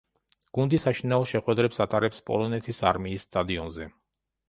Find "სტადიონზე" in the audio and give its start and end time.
3.31-3.93